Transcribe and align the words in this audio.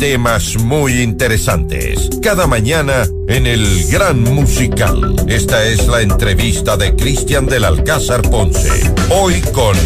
temas 0.00 0.56
muy 0.56 1.02
interesantes. 1.02 2.08
Cada 2.22 2.46
mañana 2.46 3.06
en 3.28 3.46
el 3.46 3.86
Gran 3.90 4.22
Musical. 4.22 5.14
Esta 5.28 5.66
es 5.66 5.86
la 5.88 6.00
entrevista 6.00 6.78
de 6.78 6.96
Cristian 6.96 7.44
del 7.44 7.64
Alcázar 7.64 8.22
Ponce. 8.22 8.70
Hoy 9.10 9.42
con... 9.52 9.76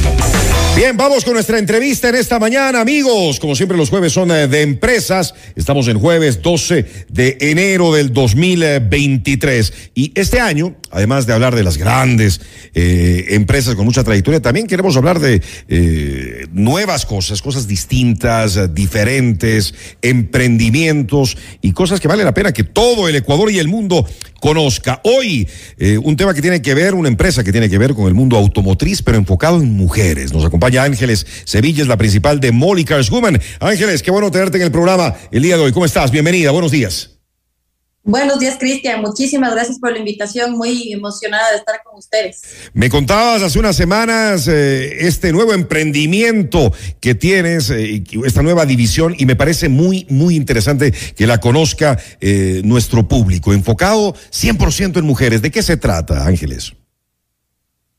Bien, 0.77 0.97
vamos 0.97 1.25
con 1.25 1.35
nuestra 1.35 1.59
entrevista 1.61 2.09
en 2.09 2.17
esta 2.17 2.41
mañana, 2.41 2.81
amigos. 2.81 3.39
Como 3.39 3.55
siempre, 3.55 3.79
los 3.79 3.91
jueves 3.91 4.13
son 4.13 4.33
eh, 4.33 4.49
de 4.49 4.63
empresas. 4.63 5.33
Estamos 5.55 5.87
en 5.87 6.01
jueves 6.01 6.43
12 6.43 7.07
de 7.09 7.39
enero 7.41 7.93
del 7.95 8.13
2023. 8.13 9.73
Y 9.95 10.11
este 10.17 10.41
año, 10.41 10.75
además 10.91 11.27
de 11.27 11.33
hablar 11.33 11.55
de 11.55 11.63
las 11.63 11.77
grandes 11.79 12.41
eh, 12.75 13.27
empresas 13.31 13.77
con 13.77 13.85
mucha 13.85 14.03
trayectoria, 14.03 14.43
también 14.43 14.67
queremos 14.67 14.97
hablar 14.97 15.21
de 15.21 15.43
eh, 15.69 16.49
nuevas 16.53 17.07
cosas, 17.07 17.41
cosas 17.41 17.69
distintas, 17.69 18.75
diferentes, 18.75 19.75
emprendimientos 20.05 21.37
y 21.61 21.73
cosas 21.73 21.99
que 21.99 22.09
vale 22.09 22.23
la 22.23 22.33
pena 22.33 22.53
que 22.53 22.63
todo 22.63 23.09
el 23.09 23.17
Ecuador 23.17 23.51
y 23.51 23.59
el 23.59 23.69
mundo 23.69 24.07
conozca. 24.41 25.01
Hoy, 25.05 25.49
un 26.03 26.17
tema 26.17 26.35
que 26.35 26.43
tiene 26.43 26.63
que 26.63 26.75
ver, 26.75 26.95
una 26.95 27.09
empresa 27.09 27.43
que 27.43 27.53
tiene 27.53 27.69
que 27.69 27.79
ver 27.79 27.95
con 27.95 28.07
el 28.07 28.15
mundo 28.15 28.37
automotriz, 28.37 29.03
pero 29.03 29.17
enfocado 29.17 29.61
en 29.61 29.73
mujeres. 29.73 30.33
Nos 30.33 30.45
acompaña 30.45 30.85
Ángeles 30.85 31.27
Sevilla, 31.45 31.83
es 31.83 31.89
la 31.89 31.97
principal 31.97 32.41
de 32.41 32.53
Molly 32.53 32.85
Cars 32.85 33.11
Woman. 33.11 33.41
Ángeles, 33.61 34.03
qué 34.03 34.11
bueno 34.11 34.31
tenerte 34.31 34.59
en 34.59 34.65
el 34.65 34.71
programa 34.71 35.15
el 35.33 35.43
día 35.43 35.57
de 35.57 35.63
hoy. 35.65 35.73
¿Cómo 35.73 35.87
estás? 35.87 36.11
Bienvenida, 36.11 36.51
buenos 36.51 36.71
días. 36.71 37.14
Buenos 38.07 38.39
días, 38.39 38.59
Cristian. 38.59 39.01
Muchísimas 39.01 39.55
gracias 39.55 39.79
por 39.79 39.91
la 39.91 39.99
invitación. 39.99 40.53
Muy 40.53 40.93
emocionada 40.93 41.53
de 41.53 41.57
estar 41.57 41.83
con 41.83 41.99
ustedes. 41.99 42.43
Me 42.75 42.91
contabas 42.91 43.41
hace 43.41 43.59
unas 43.59 43.77
semanas 43.77 44.47
eh, 44.47 45.07
este 45.07 45.33
nuevo 45.33 45.55
emprendimiento 45.55 46.71
que 47.01 47.15
tienes, 47.15 47.71
eh, 47.71 48.05
esta 48.27 48.43
nueva 48.43 48.67
división, 48.67 49.15
y 49.17 49.25
me 49.25 49.37
parece 49.37 49.71
muy, 49.71 50.07
muy 50.11 50.37
interesante 50.37 50.93
que 50.93 51.27
la 51.27 51.41
conozca 51.41 51.99
eh, 52.21 52.61
nuestro 52.63 53.09
público, 53.09 53.55
enfocado 53.55 54.13
100% 54.13 54.99
en 54.99 55.07
mujeres. 55.07 55.41
¿De 55.41 55.51
qué 55.51 55.63
se 55.63 55.79
trata, 55.79 56.27
Ángeles? 56.27 56.75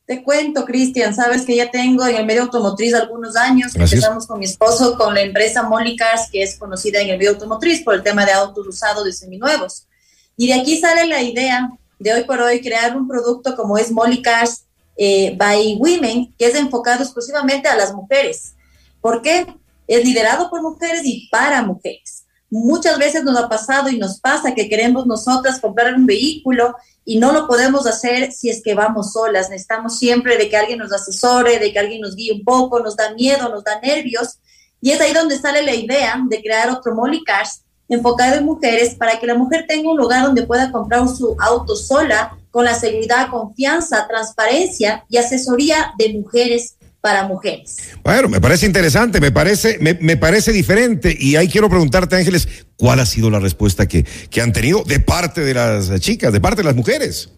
Te 0.06 0.22
cuento, 0.22 0.64
Cristian, 0.64 1.16
sabes 1.16 1.42
que 1.42 1.56
ya 1.56 1.68
tengo 1.72 2.06
en 2.06 2.14
el 2.14 2.26
medio 2.26 2.42
automotriz 2.42 2.94
algunos 2.94 3.34
años. 3.34 3.74
Empezamos 3.74 4.28
con 4.28 4.38
mi 4.38 4.44
esposo 4.44 4.96
con 4.96 5.14
la 5.14 5.22
empresa 5.22 5.64
Molly 5.64 5.96
Cars, 5.96 6.28
que 6.30 6.44
es 6.44 6.56
conocida 6.56 7.00
en 7.00 7.08
el 7.08 7.18
medio 7.18 7.30
automotriz 7.30 7.82
por 7.82 7.94
el 7.96 8.04
tema 8.04 8.24
de 8.24 8.30
autos 8.30 8.68
usados 8.68 9.08
y 9.08 9.12
seminuevos. 9.12 9.88
Y 10.36 10.48
de 10.48 10.54
aquí 10.54 10.78
sale 10.78 11.06
la 11.06 11.22
idea 11.22 11.70
de 11.98 12.12
hoy 12.12 12.24
por 12.24 12.40
hoy 12.40 12.60
crear 12.60 12.96
un 12.96 13.08
producto 13.08 13.56
como 13.56 13.78
es 13.78 13.90
Molly 13.90 14.22
Cars 14.22 14.66
eh, 14.96 15.34
by 15.36 15.76
Women, 15.76 16.34
que 16.38 16.46
es 16.46 16.54
enfocado 16.54 17.02
exclusivamente 17.02 17.68
a 17.68 17.76
las 17.76 17.94
mujeres. 17.94 18.54
¿Por 19.00 19.22
qué? 19.22 19.46
Es 19.86 20.04
liderado 20.04 20.50
por 20.50 20.62
mujeres 20.62 21.02
y 21.04 21.28
para 21.30 21.62
mujeres. 21.62 22.24
Muchas 22.50 22.98
veces 22.98 23.24
nos 23.24 23.36
ha 23.36 23.48
pasado 23.48 23.88
y 23.88 23.98
nos 23.98 24.20
pasa 24.20 24.54
que 24.54 24.68
queremos 24.68 25.06
nosotras 25.06 25.60
comprar 25.60 25.94
un 25.94 26.06
vehículo 26.06 26.74
y 27.04 27.18
no 27.18 27.32
lo 27.32 27.46
podemos 27.46 27.86
hacer 27.86 28.32
si 28.32 28.50
es 28.50 28.62
que 28.62 28.74
vamos 28.74 29.12
solas. 29.12 29.50
Necesitamos 29.50 29.98
siempre 29.98 30.36
de 30.36 30.48
que 30.48 30.56
alguien 30.56 30.78
nos 30.78 30.92
asesore, 30.92 31.58
de 31.58 31.72
que 31.72 31.78
alguien 31.78 32.00
nos 32.00 32.14
guíe 32.14 32.32
un 32.32 32.44
poco, 32.44 32.80
nos 32.80 32.96
da 32.96 33.14
miedo, 33.14 33.48
nos 33.48 33.64
da 33.64 33.80
nervios. 33.80 34.38
Y 34.80 34.90
es 34.90 35.00
ahí 35.00 35.12
donde 35.12 35.38
sale 35.38 35.62
la 35.62 35.74
idea 35.74 36.22
de 36.28 36.42
crear 36.42 36.70
otro 36.70 36.94
Molly 36.94 37.24
Cars 37.24 37.62
enfocado 37.88 38.36
en 38.36 38.44
mujeres 38.44 38.94
para 38.94 39.18
que 39.18 39.26
la 39.26 39.34
mujer 39.34 39.64
tenga 39.68 39.90
un 39.90 39.96
lugar 39.96 40.24
donde 40.24 40.42
pueda 40.42 40.72
comprar 40.72 41.06
su 41.08 41.36
auto 41.38 41.76
sola 41.76 42.36
con 42.50 42.64
la 42.64 42.74
seguridad, 42.74 43.28
confianza, 43.30 44.06
transparencia 44.08 45.04
y 45.08 45.18
asesoría 45.18 45.92
de 45.98 46.14
mujeres 46.14 46.76
para 47.00 47.28
mujeres. 47.28 47.76
Bueno, 48.02 48.28
me 48.28 48.40
parece 48.40 48.66
interesante, 48.66 49.20
me 49.20 49.30
parece, 49.30 49.78
me, 49.80 49.94
me, 49.94 50.16
parece 50.16 50.50
diferente 50.52 51.16
y 51.16 51.36
ahí 51.36 51.48
quiero 51.48 51.68
preguntarte, 51.68 52.16
Ángeles, 52.16 52.48
¿cuál 52.76 52.98
ha 52.98 53.06
sido 53.06 53.30
la 53.30 53.38
respuesta 53.38 53.86
que, 53.86 54.04
que 54.04 54.40
han 54.40 54.52
tenido 54.52 54.82
de 54.82 54.98
parte 54.98 55.42
de 55.42 55.54
las 55.54 56.00
chicas, 56.00 56.32
de 56.32 56.40
parte 56.40 56.62
de 56.62 56.64
las 56.64 56.74
mujeres? 56.74 57.30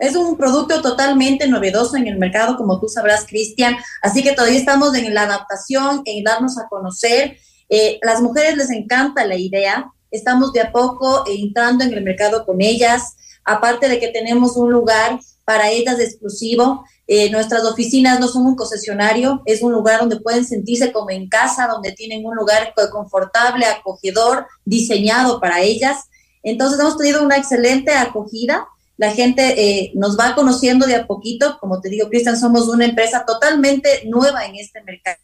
Es 0.00 0.16
un 0.16 0.36
producto 0.38 0.80
totalmente 0.80 1.46
novedoso 1.46 1.96
en 1.96 2.06
el 2.06 2.18
mercado, 2.18 2.56
como 2.56 2.80
tú 2.80 2.88
sabrás, 2.88 3.26
Cristian. 3.28 3.76
Así 4.00 4.22
que 4.22 4.32
todavía 4.32 4.58
estamos 4.58 4.94
en 4.94 5.12
la 5.12 5.22
adaptación, 5.22 6.02
en 6.06 6.24
darnos 6.24 6.58
a 6.58 6.68
conocer. 6.68 7.36
Eh, 7.70 7.98
las 8.02 8.20
mujeres 8.20 8.56
les 8.56 8.70
encanta 8.70 9.24
la 9.24 9.36
idea. 9.36 9.90
Estamos 10.10 10.52
de 10.52 10.60
a 10.60 10.72
poco 10.72 11.24
entrando 11.26 11.84
en 11.84 11.94
el 11.94 12.04
mercado 12.04 12.44
con 12.44 12.60
ellas. 12.60 13.16
Aparte 13.44 13.88
de 13.88 13.98
que 13.98 14.08
tenemos 14.08 14.56
un 14.56 14.70
lugar 14.70 15.18
para 15.50 15.70
ellas 15.70 15.98
exclusivo. 15.98 16.84
Eh, 17.08 17.28
nuestras 17.30 17.64
oficinas 17.64 18.20
no 18.20 18.28
son 18.28 18.46
un 18.46 18.54
concesionario, 18.54 19.42
es 19.46 19.62
un 19.62 19.72
lugar 19.72 19.98
donde 19.98 20.20
pueden 20.20 20.44
sentirse 20.44 20.92
como 20.92 21.10
en 21.10 21.28
casa, 21.28 21.66
donde 21.66 21.90
tienen 21.90 22.24
un 22.24 22.36
lugar 22.36 22.72
confortable, 22.92 23.66
acogedor, 23.66 24.46
diseñado 24.64 25.40
para 25.40 25.60
ellas. 25.60 26.04
Entonces 26.44 26.78
hemos 26.78 26.96
tenido 26.96 27.24
una 27.24 27.36
excelente 27.36 27.92
acogida. 27.92 28.68
La 28.96 29.10
gente 29.10 29.42
eh, 29.60 29.92
nos 29.96 30.16
va 30.16 30.36
conociendo 30.36 30.86
de 30.86 30.94
a 30.94 31.08
poquito. 31.08 31.58
Como 31.58 31.80
te 31.80 31.88
digo, 31.88 32.08
Cristian, 32.08 32.38
somos 32.38 32.68
una 32.68 32.84
empresa 32.84 33.24
totalmente 33.26 34.04
nueva 34.06 34.46
en 34.46 34.54
este 34.54 34.80
mercado, 34.84 35.18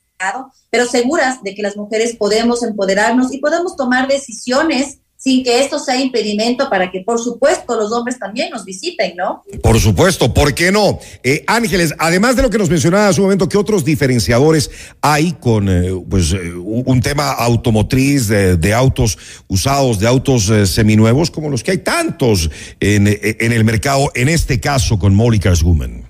pero 0.71 0.87
seguras 0.87 1.43
de 1.43 1.55
que 1.55 1.63
las 1.63 1.77
mujeres 1.77 2.17
podemos 2.17 2.63
empoderarnos 2.63 3.33
y 3.33 3.39
podemos 3.39 3.77
tomar 3.77 4.09
decisiones 4.09 4.99
sin 5.17 5.43
que 5.43 5.61
esto 5.61 5.79
sea 5.79 6.01
impedimento 6.01 6.69
para 6.69 6.91
que, 6.91 7.01
por 7.01 7.19
supuesto, 7.19 7.75
los 7.75 7.91
hombres 7.91 8.19
también 8.19 8.51
nos 8.51 8.65
visiten, 8.65 9.17
¿no? 9.17 9.43
Por 9.63 9.81
supuesto, 9.81 10.33
¿por 10.33 10.55
qué 10.55 10.71
no? 10.71 10.99
Eh, 11.23 11.43
Ángeles, 11.47 11.95
además 11.99 12.37
de 12.37 12.43
lo 12.43 12.51
que 12.51 12.59
nos 12.59 12.69
mencionaba 12.69 13.09
hace 13.09 13.21
un 13.21 13.27
momento, 13.27 13.49
¿qué 13.49 13.57
otros 13.57 13.85
diferenciadores 13.85 14.71
hay 15.01 15.33
con 15.33 15.69
eh, 15.69 15.91
pues, 16.09 16.33
eh, 16.33 16.53
un 16.55 17.01
tema 17.01 17.33
automotriz 17.33 18.29
de, 18.29 18.75
autos 18.75 19.19
usados, 19.49 19.99
de 19.99 20.07
autos 20.07 20.53
seminuevos, 20.67 21.31
como 21.31 21.49
los 21.49 21.65
que 21.65 21.71
hay 21.73 21.79
tantos 21.79 22.51
en, 22.79 23.07
el 23.07 23.65
mercado, 23.65 24.13
en 24.15 24.29
este 24.29 24.61
caso 24.61 24.99
con 24.99 25.15
Molly 25.15 25.41
Woman? 25.63 26.06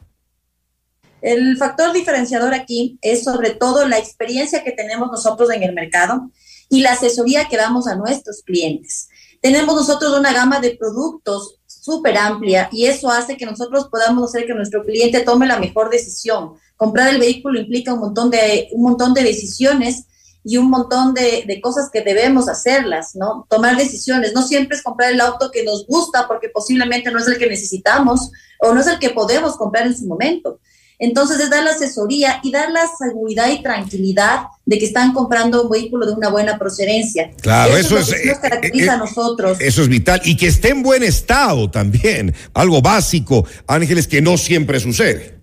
El 1.26 1.56
factor 1.56 1.92
diferenciador 1.92 2.54
aquí 2.54 3.00
es 3.02 3.24
sobre 3.24 3.50
todo 3.50 3.84
la 3.88 3.98
experiencia 3.98 4.62
que 4.62 4.70
tenemos 4.70 5.10
nosotros 5.10 5.50
en 5.50 5.64
el 5.64 5.72
mercado 5.72 6.30
y 6.68 6.82
la 6.82 6.92
asesoría 6.92 7.48
que 7.48 7.56
damos 7.56 7.88
a 7.88 7.96
nuestros 7.96 8.42
clientes. 8.44 9.08
Tenemos 9.42 9.74
nosotros 9.74 10.16
una 10.16 10.32
gama 10.32 10.60
de 10.60 10.76
productos 10.76 11.56
súper 11.66 12.16
amplia 12.16 12.68
y 12.70 12.86
eso 12.86 13.10
hace 13.10 13.36
que 13.36 13.44
nosotros 13.44 13.88
podamos 13.90 14.28
hacer 14.28 14.46
que 14.46 14.54
nuestro 14.54 14.84
cliente 14.84 15.18
tome 15.24 15.48
la 15.48 15.58
mejor 15.58 15.90
decisión. 15.90 16.52
Comprar 16.76 17.08
el 17.08 17.18
vehículo 17.18 17.58
implica 17.58 17.92
un 17.92 17.98
montón 18.02 18.30
de, 18.30 18.68
un 18.70 18.84
montón 18.84 19.12
de 19.12 19.24
decisiones 19.24 20.04
y 20.44 20.58
un 20.58 20.70
montón 20.70 21.12
de, 21.12 21.42
de, 21.44 21.60
cosas 21.60 21.90
que 21.92 22.02
debemos 22.02 22.48
hacerlas, 22.48 23.16
¿no? 23.16 23.48
Tomar 23.50 23.76
decisiones. 23.76 24.32
No 24.32 24.46
siempre 24.46 24.76
es 24.76 24.84
comprar 24.84 25.10
el 25.10 25.20
auto 25.20 25.50
que 25.50 25.64
nos 25.64 25.88
gusta 25.88 26.28
porque 26.28 26.50
posiblemente 26.50 27.10
no 27.10 27.18
es 27.18 27.26
el 27.26 27.36
que 27.36 27.48
necesitamos 27.48 28.30
o 28.60 28.72
no 28.72 28.80
es 28.80 28.86
el 28.86 29.00
que 29.00 29.10
podemos 29.10 29.56
comprar 29.56 29.88
en 29.88 29.96
su 29.96 30.06
momento. 30.06 30.60
Entonces 30.98 31.38
es 31.40 31.50
dar 31.50 31.62
la 31.62 31.72
asesoría 31.72 32.40
y 32.42 32.50
dar 32.50 32.70
la 32.70 32.86
seguridad 32.98 33.50
y 33.50 33.62
tranquilidad 33.62 34.46
de 34.64 34.78
que 34.78 34.86
están 34.86 35.12
comprando 35.12 35.64
un 35.64 35.70
vehículo 35.70 36.06
de 36.06 36.12
una 36.12 36.28
buena 36.28 36.58
procedencia. 36.58 37.30
Claro, 37.40 37.76
eso, 37.76 37.98
es, 37.98 38.08
lo 38.08 38.16
que 38.16 38.26
nos 38.26 38.38
caracteriza 38.38 38.94
a 38.94 38.96
nosotros. 38.96 39.58
Eso 39.60 39.82
es 39.82 39.88
vital 39.88 40.20
y 40.24 40.36
que 40.36 40.46
esté 40.46 40.70
en 40.70 40.82
buen 40.82 41.02
estado 41.02 41.70
también, 41.70 42.34
algo 42.54 42.80
básico, 42.80 43.46
Ángeles, 43.66 44.08
que 44.08 44.22
no 44.22 44.38
siempre 44.38 44.80
sucede. 44.80 45.36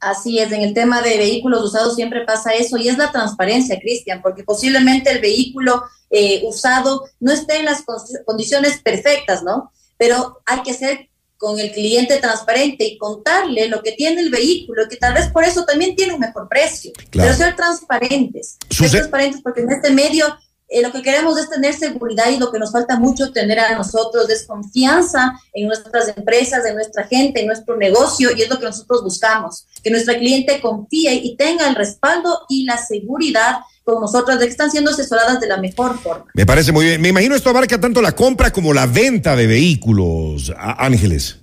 Así 0.00 0.38
es, 0.38 0.50
en 0.50 0.62
el 0.62 0.72
tema 0.72 1.02
de 1.02 1.18
vehículos 1.18 1.62
usados 1.62 1.94
siempre 1.94 2.24
pasa 2.24 2.52
eso 2.52 2.78
y 2.78 2.88
es 2.88 2.96
la 2.96 3.12
transparencia, 3.12 3.78
Cristian, 3.78 4.22
porque 4.22 4.44
posiblemente 4.44 5.10
el 5.10 5.20
vehículo 5.20 5.84
eh, 6.08 6.40
usado 6.44 7.04
no 7.20 7.32
esté 7.32 7.58
en 7.58 7.66
las 7.66 7.84
condiciones 8.24 8.80
perfectas, 8.82 9.42
¿no? 9.42 9.70
Pero 9.98 10.40
hay 10.46 10.62
que 10.62 10.72
ser 10.72 11.10
con 11.40 11.58
el 11.58 11.72
cliente 11.72 12.18
transparente 12.18 12.84
y 12.84 12.98
contarle 12.98 13.66
lo 13.66 13.82
que 13.82 13.92
tiene 13.92 14.20
el 14.20 14.28
vehículo, 14.28 14.86
que 14.90 14.96
tal 14.96 15.14
vez 15.14 15.28
por 15.28 15.42
eso 15.42 15.64
también 15.64 15.96
tiene 15.96 16.12
un 16.12 16.20
mejor 16.20 16.46
precio. 16.50 16.92
Pero 17.10 17.32
ser 17.32 17.56
transparentes, 17.56 18.58
ser 18.68 18.90
transparentes 18.90 19.40
porque 19.40 19.62
en 19.62 19.72
este 19.72 19.90
medio 19.90 20.26
eh, 20.70 20.82
lo 20.82 20.92
que 20.92 21.02
queremos 21.02 21.36
es 21.36 21.50
tener 21.50 21.74
seguridad 21.74 22.30
y 22.30 22.38
lo 22.38 22.52
que 22.52 22.58
nos 22.60 22.70
falta 22.70 22.96
mucho 22.96 23.32
tener 23.32 23.58
a 23.58 23.76
nosotros 23.76 24.30
es 24.30 24.46
confianza 24.46 25.32
en 25.52 25.66
nuestras 25.66 26.16
empresas, 26.16 26.64
en 26.64 26.76
nuestra 26.76 27.08
gente, 27.08 27.40
en 27.40 27.48
nuestro 27.48 27.76
negocio 27.76 28.30
y 28.36 28.42
es 28.42 28.48
lo 28.48 28.58
que 28.60 28.66
nosotros 28.66 29.02
buscamos, 29.02 29.66
que 29.82 29.90
nuestra 29.90 30.16
cliente 30.16 30.60
confíe 30.60 31.12
y 31.12 31.36
tenga 31.36 31.68
el 31.68 31.74
respaldo 31.74 32.42
y 32.48 32.64
la 32.64 32.78
seguridad 32.78 33.56
con 33.82 34.00
nosotros 34.00 34.38
de 34.38 34.44
que 34.44 34.52
están 34.52 34.70
siendo 34.70 34.92
asesoradas 34.92 35.40
de 35.40 35.48
la 35.48 35.56
mejor 35.56 35.98
forma. 35.98 36.26
Me 36.34 36.46
parece 36.46 36.70
muy 36.70 36.84
bien. 36.84 37.00
Me 37.00 37.08
imagino 37.08 37.34
esto 37.34 37.50
abarca 37.50 37.80
tanto 37.80 38.00
la 38.00 38.12
compra 38.12 38.52
como 38.52 38.72
la 38.72 38.86
venta 38.86 39.34
de 39.34 39.48
vehículos, 39.48 40.52
Ángeles. 40.56 41.38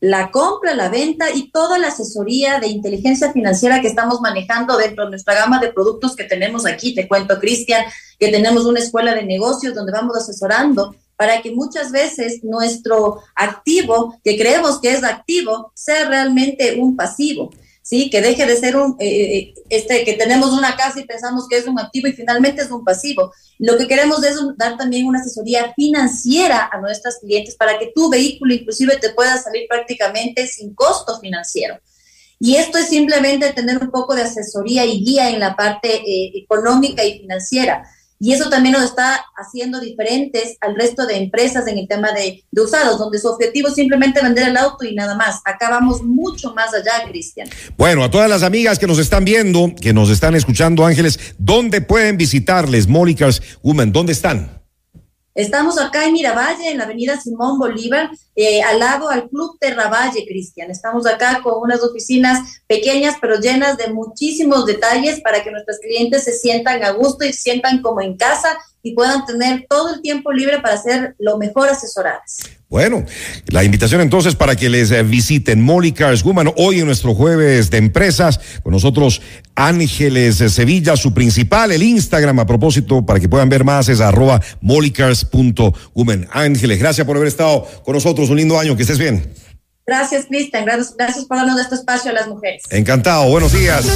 La 0.00 0.30
compra, 0.30 0.74
la 0.74 0.88
venta 0.88 1.26
y 1.34 1.50
toda 1.50 1.78
la 1.78 1.88
asesoría 1.88 2.60
de 2.60 2.68
inteligencia 2.68 3.32
financiera 3.32 3.80
que 3.80 3.88
estamos 3.88 4.20
manejando 4.20 4.76
dentro 4.76 5.04
de 5.04 5.10
nuestra 5.10 5.34
gama 5.34 5.58
de 5.58 5.72
productos 5.72 6.14
que 6.14 6.24
tenemos 6.24 6.66
aquí. 6.66 6.94
Te 6.94 7.08
cuento, 7.08 7.38
Cristian, 7.40 7.84
que 8.18 8.28
tenemos 8.28 8.64
una 8.64 8.78
escuela 8.78 9.14
de 9.14 9.24
negocios 9.24 9.74
donde 9.74 9.92
vamos 9.92 10.16
asesorando 10.16 10.94
para 11.16 11.42
que 11.42 11.50
muchas 11.50 11.90
veces 11.90 12.44
nuestro 12.44 13.20
activo, 13.34 14.20
que 14.22 14.38
creemos 14.38 14.80
que 14.80 14.92
es 14.92 15.02
activo, 15.02 15.72
sea 15.74 16.08
realmente 16.08 16.78
un 16.78 16.94
pasivo 16.94 17.50
¿sí? 17.88 18.10
Que 18.10 18.20
deje 18.20 18.44
de 18.44 18.54
ser 18.54 18.76
un, 18.76 18.96
eh, 18.98 19.38
eh, 19.38 19.54
este, 19.70 20.04
que 20.04 20.12
tenemos 20.12 20.50
una 20.50 20.76
casa 20.76 21.00
y 21.00 21.06
pensamos 21.06 21.48
que 21.48 21.56
es 21.56 21.66
un 21.66 21.80
activo 21.80 22.06
y 22.06 22.12
finalmente 22.12 22.60
es 22.60 22.70
un 22.70 22.84
pasivo. 22.84 23.32
Lo 23.58 23.78
que 23.78 23.88
queremos 23.88 24.22
es 24.24 24.36
dar 24.58 24.76
también 24.76 25.06
una 25.06 25.20
asesoría 25.20 25.72
financiera 25.74 26.68
a 26.70 26.82
nuestros 26.82 27.16
clientes 27.16 27.56
para 27.56 27.78
que 27.78 27.90
tu 27.94 28.10
vehículo 28.10 28.52
inclusive 28.52 28.98
te 28.98 29.14
pueda 29.14 29.38
salir 29.38 29.66
prácticamente 29.66 30.46
sin 30.46 30.74
costo 30.74 31.18
financiero. 31.18 31.78
Y 32.38 32.56
esto 32.56 32.76
es 32.76 32.88
simplemente 32.88 33.54
tener 33.54 33.78
un 33.78 33.90
poco 33.90 34.14
de 34.14 34.22
asesoría 34.22 34.84
y 34.84 35.02
guía 35.02 35.30
en 35.30 35.40
la 35.40 35.56
parte 35.56 35.88
eh, 35.88 36.32
económica 36.34 37.02
y 37.02 37.20
financiera. 37.20 37.84
Y 38.20 38.32
eso 38.32 38.50
también 38.50 38.72
nos 38.72 38.84
está 38.84 39.24
haciendo 39.36 39.80
diferentes 39.80 40.56
al 40.60 40.74
resto 40.74 41.06
de 41.06 41.16
empresas 41.16 41.66
en 41.68 41.78
el 41.78 41.86
tema 41.86 42.12
de, 42.12 42.44
usados, 42.52 42.98
donde 42.98 43.18
su 43.18 43.28
objetivo 43.28 43.68
es 43.68 43.74
simplemente 43.74 44.20
vender 44.20 44.48
el 44.48 44.56
auto 44.56 44.84
y 44.84 44.94
nada 44.94 45.14
más. 45.14 45.40
Acá 45.44 45.70
vamos 45.70 46.02
mucho 46.02 46.52
más 46.54 46.74
allá, 46.74 47.08
Cristian. 47.08 47.48
Bueno, 47.76 48.02
a 48.02 48.10
todas 48.10 48.28
las 48.28 48.42
amigas 48.42 48.78
que 48.78 48.88
nos 48.88 48.98
están 48.98 49.24
viendo, 49.24 49.72
que 49.80 49.92
nos 49.92 50.10
están 50.10 50.34
escuchando, 50.34 50.84
Ángeles, 50.84 51.18
¿dónde 51.38 51.80
pueden 51.80 52.16
visitarles, 52.16 52.88
Molicars 52.88 53.40
Women? 53.62 53.92
¿Dónde 53.92 54.12
están? 54.12 54.57
Estamos 55.38 55.78
acá 55.78 56.04
en 56.04 56.14
Miravalle, 56.14 56.68
en 56.68 56.78
la 56.78 56.84
avenida 56.84 57.20
Simón 57.20 57.60
Bolívar, 57.60 58.10
eh, 58.34 58.60
al 58.60 58.80
lado 58.80 59.08
al 59.08 59.28
Club 59.28 59.56
Terravalle, 59.60 60.26
Cristian. 60.26 60.68
Estamos 60.68 61.06
acá 61.06 61.42
con 61.44 61.62
unas 61.62 61.80
oficinas 61.80 62.60
pequeñas, 62.66 63.14
pero 63.20 63.38
llenas 63.38 63.76
de 63.76 63.86
muchísimos 63.92 64.66
detalles 64.66 65.20
para 65.20 65.44
que 65.44 65.52
nuestros 65.52 65.78
clientes 65.78 66.24
se 66.24 66.32
sientan 66.32 66.82
a 66.82 66.90
gusto 66.90 67.24
y 67.24 67.32
se 67.32 67.40
sientan 67.40 67.82
como 67.82 68.00
en 68.00 68.16
casa 68.16 68.58
y 68.82 68.94
puedan 68.94 69.24
tener 69.26 69.66
todo 69.68 69.94
el 69.94 70.02
tiempo 70.02 70.32
libre 70.32 70.60
para 70.60 70.76
ser 70.76 71.14
lo 71.18 71.38
mejor 71.38 71.68
asesoradas. 71.68 72.38
Bueno, 72.68 73.04
la 73.46 73.64
invitación 73.64 74.02
entonces 74.02 74.34
para 74.34 74.54
que 74.54 74.68
les 74.68 74.90
eh, 74.90 75.02
visiten 75.02 75.62
Molly 75.62 75.92
Cars 75.92 76.22
Woman 76.22 76.52
hoy 76.56 76.80
en 76.80 76.86
nuestro 76.86 77.14
jueves 77.14 77.70
de 77.70 77.78
empresas. 77.78 78.38
Con 78.62 78.72
nosotros 78.72 79.22
Ángeles 79.54 80.36
Sevilla, 80.36 80.96
su 80.96 81.14
principal, 81.14 81.72
el 81.72 81.82
Instagram 81.82 82.40
a 82.40 82.46
propósito 82.46 83.06
para 83.06 83.20
que 83.20 83.28
puedan 83.28 83.48
ver 83.48 83.64
más 83.64 83.88
es 83.88 84.00
arroba 84.00 84.42
mollycars.woman. 84.60 86.28
Ángeles, 86.30 86.78
gracias 86.78 87.06
por 87.06 87.16
haber 87.16 87.28
estado 87.28 87.66
con 87.84 87.94
nosotros. 87.94 88.28
Un 88.28 88.36
lindo 88.36 88.58
año, 88.58 88.76
que 88.76 88.82
estés 88.82 88.98
bien. 88.98 89.32
Gracias, 89.86 90.26
Cristian. 90.26 90.66
Gracias, 90.66 90.94
gracias 90.94 91.24
por 91.24 91.38
darnos 91.38 91.58
este 91.58 91.76
espacio 91.76 92.10
a 92.10 92.14
las 92.14 92.28
mujeres. 92.28 92.62
Encantado. 92.68 93.30
Buenos 93.30 93.52
días. 93.52 93.86